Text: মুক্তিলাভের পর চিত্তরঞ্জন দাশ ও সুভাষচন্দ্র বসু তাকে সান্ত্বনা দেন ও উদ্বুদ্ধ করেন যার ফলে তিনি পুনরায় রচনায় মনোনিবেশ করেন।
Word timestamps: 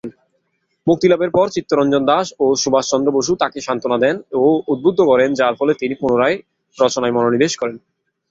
মুক্তিলাভের 0.87 1.31
পর 1.33 1.45
চিত্তরঞ্জন 1.55 2.03
দাশ 2.05 2.27
ও 2.39 2.55
সুভাষচন্দ্র 2.63 3.09
বসু 3.17 3.31
তাকে 3.41 3.57
সান্ত্বনা 3.61 3.97
দেন 4.03 4.15
ও 4.37 4.45
উদ্বুদ্ধ 4.67 4.99
করেন 5.03 5.29
যার 5.39 5.53
ফলে 5.59 5.73
তিনি 5.81 5.93
পুনরায় 6.01 6.37
রচনায় 6.77 7.15
মনোনিবেশ 7.15 7.53
করেন। 7.61 7.77